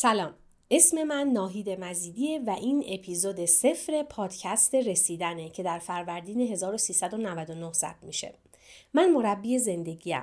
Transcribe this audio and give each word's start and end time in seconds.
سلام. 0.00 0.34
اسم 0.70 1.02
من 1.02 1.28
ناهید 1.28 1.70
مزیدیه 1.70 2.40
و 2.46 2.50
این 2.50 2.84
اپیزود 2.88 3.44
صفر 3.44 4.02
پادکست 4.02 4.74
رسیدنه 4.74 5.50
که 5.50 5.62
در 5.62 5.78
فروردین 5.78 6.40
1399 6.40 7.72
ضبط 7.72 8.02
میشه. 8.02 8.34
من 8.94 9.10
مربی 9.10 9.58
زندگیم. 9.58 10.22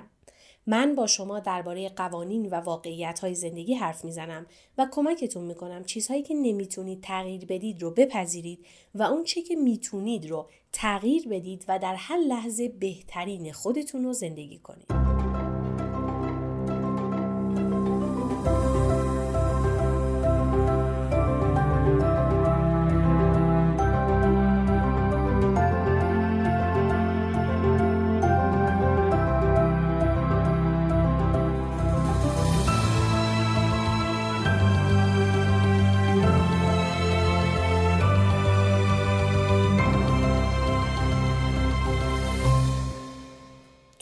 من 0.68 0.96
با 0.96 1.08
شما 1.08 1.40
درباره 1.40 1.90
قوانین 1.90 2.50
و 2.50 2.56
واقعیت 2.56 3.20
های 3.20 3.36
زندگی 3.36 3.74
حرف 3.74 4.06
می‌زنم 4.06 4.46
و 4.78 4.88
کمکتون 4.92 5.44
می‌کنم 5.44 5.84
چیزهایی 5.84 6.24
که 6.24 6.34
نمی‌تونید 6.34 7.02
تغییر 7.02 7.46
بدید 7.46 7.82
رو 7.82 7.92
بپذیرید 7.92 8.66
و 8.96 9.04
اون 9.04 9.24
چی 9.24 9.42
که 9.42 9.56
می‌تونید 9.56 10.30
رو 10.30 10.50
تغییر 10.72 11.28
بدید 11.28 11.66
و 11.68 11.80
در 11.80 11.96
هر 11.96 12.18
لحظه 12.18 12.70
بهترین 12.70 13.52
خودتون 13.52 14.04
رو 14.04 14.14
زندگی 14.14 14.58
کنید. 14.58 15.05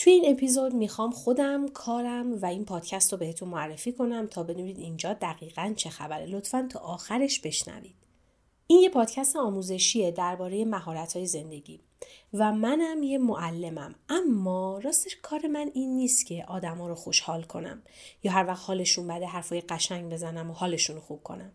توی 0.03 0.13
این 0.13 0.31
اپیزود 0.31 0.73
می‌خوام 0.73 1.12
خودم 1.12 1.67
کارم 1.67 2.41
و 2.41 2.45
این 2.45 2.66
پادکست 2.66 3.12
رو 3.12 3.17
بهتون 3.17 3.49
معرفی 3.49 3.91
کنم 3.91 4.27
تا 4.27 4.43
بدونید 4.43 4.77
اینجا 4.77 5.13
دقیقا 5.13 5.73
چه 5.77 5.89
خبره. 5.89 6.26
لطفا 6.26 6.67
تا 6.71 6.79
آخرش 6.79 7.39
بشنوید. 7.39 7.95
این 8.68 8.81
یه 8.81 8.90
پادکست 8.90 9.35
آموزشیه 9.35 10.12
درباره 10.12 10.65
مهارت 10.65 11.26
زندگی 11.26 11.79
و 12.34 12.51
منم 12.51 13.04
یه 13.04 13.18
معلمم. 13.18 13.96
اما 14.09 14.79
راستش 14.84 15.18
کار 15.21 15.48
من 15.48 15.71
این 15.74 15.98
نیست 15.98 16.26
که 16.26 16.46
آدما 16.48 16.87
رو 16.87 16.96
خوشحال 16.96 17.43
کنم 17.43 17.81
یا 18.24 18.31
هر 18.31 18.48
وقت 18.48 18.63
حالشون 18.65 19.07
بده 19.07 19.26
حرفای 19.26 19.62
قشنگ 19.62 20.13
بزنم 20.13 20.49
و 20.49 20.54
حالشون 20.54 20.99
خوب 20.99 21.24
کنم. 21.24 21.51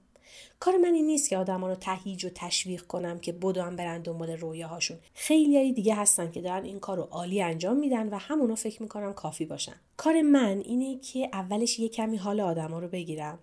کار 0.60 0.76
من 0.76 0.94
این 0.94 1.06
نیست 1.06 1.28
که 1.28 1.36
آدما 1.36 1.68
رو 1.68 1.74
تهیج 1.74 2.24
و 2.24 2.28
تشویق 2.34 2.82
کنم 2.82 3.18
که 3.18 3.32
بدون 3.32 3.76
برن 3.76 4.02
دنبال 4.02 4.30
رویاهاشون. 4.30 4.98
خیلی 5.14 5.72
دیگه 5.72 5.94
هستن 5.94 6.30
که 6.30 6.40
دارن 6.40 6.64
این 6.64 6.80
کار 6.80 6.96
رو 6.96 7.02
عالی 7.02 7.42
انجام 7.42 7.76
میدن 7.76 8.08
و 8.08 8.18
همونو 8.18 8.54
فکر 8.54 8.82
می‌کنم 8.82 9.12
کافی 9.12 9.44
باشن. 9.44 9.74
کار 9.96 10.22
من 10.22 10.62
اینه 10.64 10.98
که 10.98 11.30
اولش 11.32 11.78
یه 11.78 11.88
کمی 11.88 12.16
حال 12.16 12.40
آدما 12.40 12.78
رو 12.78 12.88
بگیرم. 12.88 13.38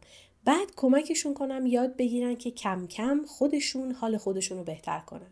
بعد 0.45 0.75
کمکشون 0.75 1.33
کنم 1.33 1.65
یاد 1.65 1.95
بگیرن 1.95 2.35
که 2.35 2.51
کم 2.51 2.87
کم 2.87 3.25
خودشون 3.27 3.91
حال 3.91 4.17
خودشون 4.17 4.57
رو 4.57 4.63
بهتر 4.63 4.99
کنن. 4.99 5.31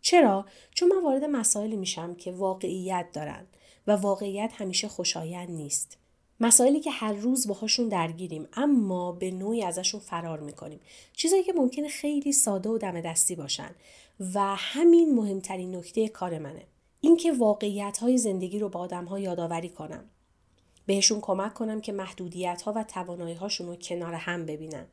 چرا؟ 0.00 0.46
چون 0.74 0.88
من 0.88 1.02
وارد 1.02 1.24
مسائلی 1.24 1.76
میشم 1.76 2.14
که 2.14 2.32
واقعیت 2.32 3.06
دارن 3.12 3.46
و 3.86 3.92
واقعیت 3.92 4.52
همیشه 4.54 4.88
خوشایند 4.88 5.50
نیست. 5.50 5.98
مسائلی 6.44 6.80
که 6.80 6.90
هر 6.90 7.12
روز 7.12 7.48
باهاشون 7.48 7.88
درگیریم 7.88 8.48
اما 8.52 9.12
به 9.12 9.30
نوعی 9.30 9.62
ازشون 9.62 10.00
فرار 10.00 10.40
می‌کنیم. 10.40 10.80
چیزایی 11.12 11.42
که 11.42 11.52
ممکنه 11.52 11.88
خیلی 11.88 12.32
ساده 12.32 12.68
و 12.68 12.78
دم 12.78 13.00
دستی 13.00 13.34
باشن. 13.34 13.70
و 14.34 14.54
همین 14.56 15.14
مهمترین 15.14 15.76
نکته 15.76 16.08
کار 16.08 16.38
منه. 16.38 16.62
اینکه 17.00 17.32
واقعیت 17.32 17.98
های 17.98 18.18
زندگی 18.18 18.58
رو 18.58 18.68
با 18.68 18.80
آدم 18.80 19.04
ها 19.04 19.18
یادآوری 19.18 19.68
کنم. 19.68 20.04
بهشون 20.86 21.20
کمک 21.20 21.54
کنم 21.54 21.80
که 21.80 21.92
محدودیت 21.92 22.62
ها 22.62 22.72
و 22.72 22.84
توانایی 22.84 23.34
هاشون 23.34 23.66
رو 23.66 23.76
کنار 23.76 24.14
هم 24.14 24.46
ببینن. 24.46 24.86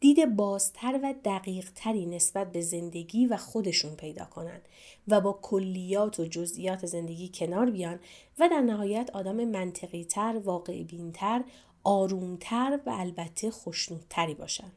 دید 0.00 0.36
بازتر 0.36 1.00
و 1.02 1.14
دقیق 1.24 1.70
تری 1.74 2.06
نسبت 2.06 2.52
به 2.52 2.60
زندگی 2.60 3.26
و 3.26 3.36
خودشون 3.36 3.96
پیدا 3.96 4.24
کنن 4.24 4.60
و 5.08 5.20
با 5.20 5.38
کلیات 5.42 6.20
و 6.20 6.24
جزئیات 6.24 6.86
زندگی 6.86 7.30
کنار 7.34 7.70
بیان 7.70 7.98
و 8.38 8.48
در 8.48 8.60
نهایت 8.60 9.10
آدم 9.14 9.44
منطقی 9.44 10.04
تر، 10.04 10.40
واقع 10.44 10.82
بینتر، 10.82 11.44
آرومتر 11.84 12.80
و 12.86 12.90
البته 12.90 13.50
خوشنودتری 13.50 14.34
باشن. 14.34 14.72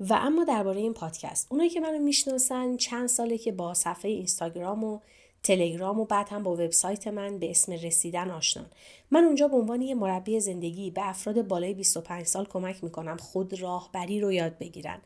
و 0.00 0.18
اما 0.20 0.44
درباره 0.44 0.80
این 0.80 0.94
پادکست 0.94 1.46
اونایی 1.50 1.70
که 1.70 1.80
منو 1.80 1.98
می‌شناسن 1.98 2.76
چند 2.76 3.08
ساله 3.08 3.38
که 3.38 3.52
با 3.52 3.74
صفحه 3.74 4.10
اینستاگرام 4.10 4.84
و 4.84 5.00
تلگرام 5.44 6.00
و 6.00 6.04
بعد 6.04 6.28
هم 6.28 6.42
با 6.42 6.52
وبسایت 6.52 7.08
من 7.08 7.38
به 7.38 7.50
اسم 7.50 7.72
رسیدن 7.72 8.30
آشنان. 8.30 8.66
من 9.10 9.24
اونجا 9.24 9.48
به 9.48 9.56
عنوان 9.56 9.82
یه 9.82 9.94
مربی 9.94 10.40
زندگی 10.40 10.90
به 10.90 11.08
افراد 11.08 11.48
بالای 11.48 11.74
25 11.74 12.26
سال 12.26 12.44
کمک 12.44 12.84
می‌کنم 12.84 13.16
خود 13.16 13.60
راهبری 13.60 14.20
رو 14.20 14.32
یاد 14.32 14.58
بگیرن 14.58 14.98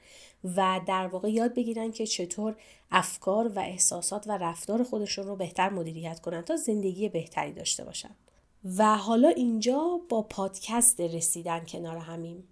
و 0.56 0.80
در 0.86 1.06
واقع 1.06 1.30
یاد 1.30 1.54
بگیرن 1.54 1.92
که 1.92 2.06
چطور 2.06 2.56
افکار 2.90 3.48
و 3.48 3.58
احساسات 3.58 4.28
و 4.28 4.38
رفتار 4.38 4.82
خودشون 4.82 5.26
رو 5.26 5.36
بهتر 5.36 5.68
مدیریت 5.70 6.20
کنن 6.20 6.42
تا 6.42 6.56
زندگی 6.56 7.08
بهتری 7.08 7.52
داشته 7.52 7.84
باشن. 7.84 8.10
و 8.76 8.96
حالا 8.96 9.28
اینجا 9.28 10.00
با 10.08 10.22
پادکست 10.22 11.00
رسیدن 11.00 11.64
کنار 11.64 11.96
همیم. 11.96 12.48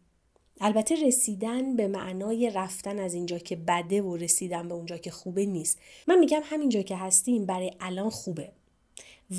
البته 0.60 1.06
رسیدن 1.06 1.76
به 1.76 1.88
معنای 1.88 2.50
رفتن 2.50 2.98
از 2.98 3.14
اینجا 3.14 3.38
که 3.38 3.56
بده 3.56 4.02
و 4.02 4.16
رسیدن 4.16 4.68
به 4.68 4.74
اونجا 4.74 4.96
که 4.96 5.10
خوبه 5.10 5.46
نیست. 5.46 5.78
من 6.08 6.18
میگم 6.18 6.40
همینجا 6.44 6.82
که 6.82 6.96
هستیم 6.96 7.46
برای 7.46 7.70
الان 7.80 8.10
خوبه 8.10 8.52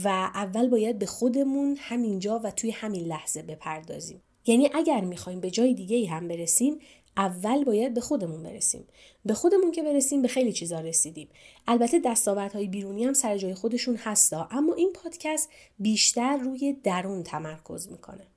و 0.04 0.08
اول 0.08 0.70
باید 0.70 1.00
به 1.00 1.06
خودمون 1.06 1.78
همینجا 1.80 2.40
و 2.44 2.52
توی 2.52 2.72
همین 2.72 3.06
لحظه 3.06 3.42
بپردازیم. 3.42 4.22
یعنی 4.46 4.70
اگر 4.74 5.02
می‌خوایم 5.02 5.40
به 5.40 5.52
جای 5.52 5.74
دیگه 5.74 5.96
ای 5.96 6.06
هم 6.06 6.28
برسیم 6.28 6.80
اول 7.18 7.64
باید 7.64 7.94
به 7.94 8.02
خودمون 8.02 8.44
برسیم. 8.44 8.88
به 9.26 9.34
خودمون 9.34 9.72
که 9.72 9.84
برسیم 9.84 10.22
به 10.22 10.28
خیلی 10.28 10.54
چیزا 10.54 10.80
رسیدیم. 10.80 11.30
البته 11.68 12.00
دستاوردهای 12.00 12.68
بیرونی 12.68 13.06
هم 13.06 13.14
سر 13.14 13.38
جای 13.38 13.54
خودشون 13.54 13.96
هستا 13.96 14.48
اما 14.52 14.74
این 14.74 14.94
پادکست 14.94 15.50
بیشتر 15.80 16.38
روی 16.38 16.74
درون 16.84 17.24
تمرکز 17.24 17.92
می‌کنه. 17.92 18.28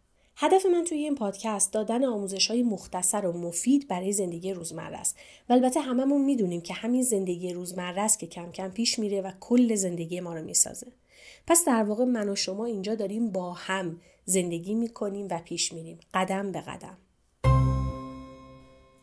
هدف 0.42 0.66
من 0.66 0.84
توی 0.84 0.98
این 0.98 1.14
پادکست 1.14 1.72
دادن 1.72 2.04
آموزش 2.04 2.46
های 2.46 2.62
مختصر 2.62 3.26
و 3.26 3.32
مفید 3.32 3.88
برای 3.88 4.12
زندگی 4.12 4.52
روزمره 4.52 4.96
است. 4.96 5.16
و 5.48 5.52
البته 5.52 5.80
هممون 5.80 6.24
می‌دونیم 6.24 6.60
که 6.60 6.74
همین 6.74 7.02
زندگی 7.02 7.52
روزمره 7.52 8.02
است 8.02 8.18
که 8.18 8.26
کم 8.26 8.52
کم 8.52 8.68
پیش 8.68 8.98
میره 8.98 9.20
و 9.20 9.32
کل 9.40 9.74
زندگی 9.74 10.20
ما 10.20 10.34
رو 10.34 10.44
می‌سازه. 10.44 10.86
پس 11.46 11.64
در 11.66 11.82
واقع 11.82 12.04
من 12.04 12.28
و 12.28 12.36
شما 12.36 12.64
اینجا 12.64 12.94
داریم 12.94 13.30
با 13.30 13.52
هم 13.52 14.00
زندگی 14.24 14.74
می‌کنیم 14.74 15.26
و 15.30 15.40
پیش 15.44 15.72
میریم 15.72 15.98
قدم 16.14 16.52
به 16.52 16.60
قدم. 16.60 16.96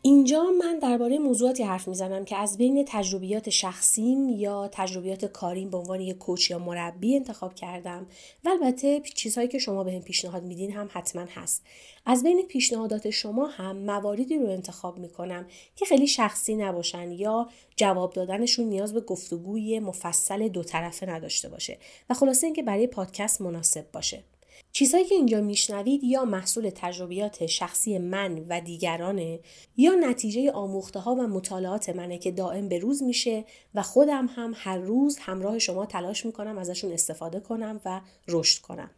اینجا 0.07 0.43
من 0.43 0.79
درباره 0.79 1.19
موضوعاتی 1.19 1.63
حرف 1.63 1.87
می‌زنم 1.87 2.25
که 2.25 2.37
از 2.37 2.57
بین 2.57 2.85
تجربیات 2.87 3.49
شخصیم 3.49 4.29
یا 4.29 4.69
تجربیات 4.71 5.25
کاریم 5.25 5.69
به 5.69 5.77
عنوان 5.77 6.01
یک 6.01 6.17
کوچ 6.17 6.51
یا 6.51 6.59
مربی 6.59 7.15
انتخاب 7.15 7.53
کردم 7.53 8.07
و 8.45 8.49
البته 8.49 9.01
چیزهایی 9.15 9.47
که 9.47 9.59
شما 9.59 9.83
بهم 9.83 10.01
پیشنهاد 10.01 10.43
میدین 10.43 10.71
هم 10.71 10.89
حتما 10.91 11.25
هست. 11.29 11.65
از 12.05 12.23
بین 12.23 12.41
پیشنهادات 12.47 13.09
شما 13.09 13.47
هم 13.47 13.77
مواردی 13.77 14.37
رو 14.37 14.49
انتخاب 14.49 14.97
می‌کنم 14.97 15.45
که 15.75 15.85
خیلی 15.85 16.07
شخصی 16.07 16.55
نباشن 16.55 17.11
یا 17.11 17.49
جواب 17.75 18.13
دادنشون 18.13 18.65
نیاز 18.65 18.93
به 18.93 19.01
گفتگوی 19.01 19.79
مفصل 19.79 20.47
دو 20.47 20.63
طرفه 20.63 21.05
نداشته 21.05 21.49
باشه 21.49 21.77
و 22.09 22.13
خلاصه 22.13 22.47
اینکه 22.47 22.63
برای 22.63 22.87
پادکست 22.87 23.41
مناسب 23.41 23.91
باشه. 23.91 24.23
چیزهایی 24.71 25.05
که 25.05 25.15
اینجا 25.15 25.41
میشنوید 25.41 26.03
یا 26.03 26.25
محصول 26.25 26.71
تجربیات 26.75 27.45
شخصی 27.45 27.97
من 27.97 28.45
و 28.49 28.61
دیگرانه 28.61 29.39
یا 29.77 29.93
نتیجه 29.93 30.51
آموخته 30.51 30.99
ها 30.99 31.15
و 31.15 31.27
مطالعات 31.27 31.89
منه 31.89 32.17
که 32.17 32.31
دائم 32.31 32.69
به 32.69 32.79
روز 32.79 33.03
میشه 33.03 33.45
و 33.75 33.81
خودم 33.81 34.29
هم 34.35 34.53
هر 34.55 34.77
روز 34.77 35.17
همراه 35.17 35.59
شما 35.59 35.85
تلاش 35.85 36.25
می‌کنم 36.25 36.57
ازشون 36.57 36.91
استفاده 36.91 37.39
کنم 37.39 37.81
و 37.85 38.01
رشد 38.27 38.61
کنم. 38.61 38.91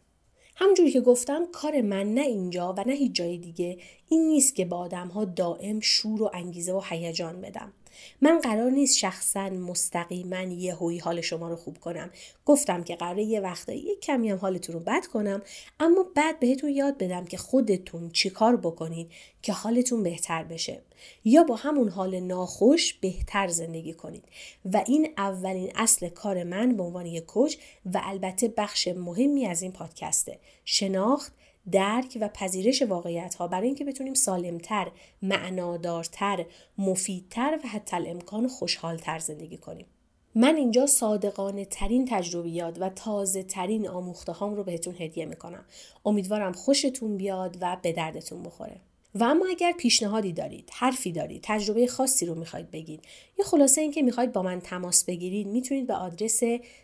همونجوری 0.56 0.90
که 0.90 1.00
گفتم 1.00 1.46
کار 1.52 1.80
من 1.80 2.14
نه 2.14 2.20
اینجا 2.20 2.74
و 2.78 2.84
نه 2.86 2.92
هیچ 2.92 3.12
جای 3.12 3.38
دیگه 3.38 3.78
این 4.08 4.28
نیست 4.28 4.54
که 4.54 4.64
با 4.64 4.78
آدم 4.78 5.08
ها 5.08 5.24
دائم 5.24 5.80
شور 5.80 6.22
و 6.22 6.30
انگیزه 6.34 6.72
و 6.72 6.80
هیجان 6.88 7.40
بدم. 7.40 7.72
من 8.20 8.38
قرار 8.38 8.70
نیست 8.70 8.98
شخصا 8.98 9.50
مستقیما 9.50 10.40
یه 10.40 10.74
هوی 10.74 10.98
حال 10.98 11.20
شما 11.20 11.48
رو 11.48 11.56
خوب 11.56 11.78
کنم. 11.78 12.10
گفتم 12.44 12.84
که 12.84 12.96
قرار 12.96 13.18
یه 13.18 13.40
وقتا 13.40 13.72
یه 13.72 13.96
کمی 13.96 14.30
هم 14.30 14.38
حالتون 14.38 14.74
رو 14.74 14.80
بد 14.80 15.06
کنم 15.06 15.42
اما 15.80 16.06
بعد 16.14 16.40
بهتون 16.40 16.70
یاد 16.70 16.98
بدم 16.98 17.24
که 17.24 17.36
خودتون 17.36 18.10
چیکار 18.10 18.56
بکنید 18.56 19.10
که 19.42 19.52
حالتون 19.52 20.02
بهتر 20.02 20.44
بشه. 20.44 20.82
یا 21.24 21.44
با 21.44 21.56
همون 21.56 21.88
حال 21.88 22.20
ناخوش 22.20 22.94
بهتر 22.94 23.48
زندگی 23.48 23.92
کنید. 23.92 24.24
و 24.72 24.82
این 24.86 25.08
اولین 25.16 25.72
اصل 25.74 26.08
کار 26.08 26.44
من 26.44 26.76
به 26.76 26.82
عنوان 26.82 27.06
یک 27.06 27.24
کوچ 27.26 27.56
و 27.86 28.00
البته 28.04 28.48
بخش 28.48 28.88
مهمی 28.88 29.46
از 29.46 29.62
این 29.62 29.72
پادکسته. 29.72 30.38
شناخت 30.64 31.32
درک 31.72 32.18
و 32.20 32.28
پذیرش 32.28 32.82
واقعیت 32.82 33.34
ها 33.34 33.48
برای 33.48 33.66
اینکه 33.66 33.84
بتونیم 33.84 34.14
سالمتر، 34.14 34.90
معنادارتر، 35.22 36.46
مفیدتر 36.78 37.58
و 37.64 37.68
حتی 37.68 37.96
الامکان 37.96 38.48
خوشحالتر 38.48 39.18
زندگی 39.18 39.56
کنیم. 39.56 39.86
من 40.34 40.56
اینجا 40.56 40.86
صادقانه 40.86 41.64
ترین 41.64 42.08
تجربیات 42.10 42.76
و 42.80 42.88
تازه 42.88 43.42
ترین 43.42 43.88
آموخته 43.88 44.32
هام 44.32 44.54
رو 44.54 44.64
بهتون 44.64 44.94
هدیه 44.98 45.26
می‌کنم. 45.26 45.64
امیدوارم 46.04 46.52
خوشتون 46.52 47.16
بیاد 47.16 47.58
و 47.60 47.76
به 47.82 47.92
دردتون 47.92 48.42
بخوره. 48.42 48.80
و 49.14 49.24
اما 49.24 49.46
اگر 49.50 49.72
پیشنهادی 49.72 50.32
دارید، 50.32 50.70
حرفی 50.72 51.12
دارید، 51.12 51.40
تجربه 51.44 51.86
خاصی 51.86 52.26
رو 52.26 52.34
می‌خواید 52.34 52.70
بگید 52.70 53.04
یا 53.38 53.44
خلاصه 53.44 53.80
اینکه 53.80 54.02
می‌خواید 54.02 54.32
با 54.32 54.42
من 54.42 54.60
تماس 54.60 55.04
بگیرید 55.04 55.46
می‌تونید 55.46 55.86
به 55.86 55.94
آدرس 55.94 56.40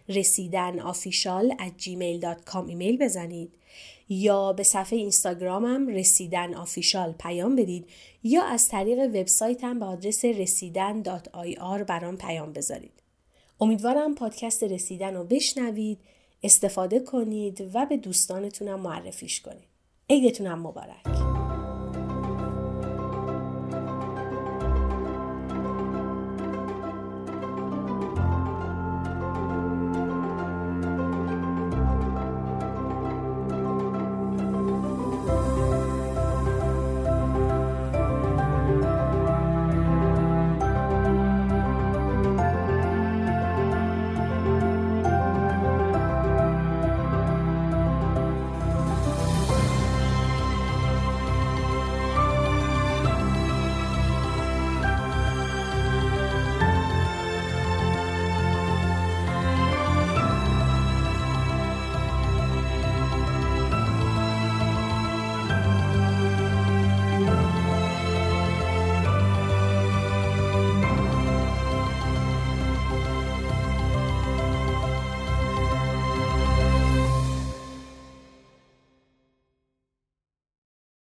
رسیدن 0.08 0.80
آفیشال 0.80 1.56
gmail.com 1.78 2.68
ایمیل 2.68 2.98
بزنید 2.98 3.52
یا 4.08 4.52
به 4.52 4.62
صفحه 4.62 4.98
اینستاگرامم 4.98 5.88
رسیدن 5.88 6.54
آفیشال 6.54 7.12
پیام 7.12 7.56
بدید 7.56 7.86
یا 8.22 8.44
از 8.44 8.68
طریق 8.68 8.98
وبسایتم 8.98 9.78
به 9.78 9.84
آدرس 9.84 10.24
رسیدن 10.24 11.02
آر 11.60 11.82
برام 11.82 12.16
پیام 12.16 12.52
بذارید. 12.52 13.02
امیدوارم 13.60 14.14
پادکست 14.14 14.62
رسیدن 14.62 15.14
رو 15.14 15.24
بشنوید، 15.24 15.98
استفاده 16.42 17.00
کنید 17.00 17.70
و 17.74 17.86
به 17.86 17.96
دوستانتونم 17.96 18.80
معرفیش 18.80 19.40
کنید. 19.40 19.68
عیدتونم 20.10 20.58
مبارک. 20.58 21.25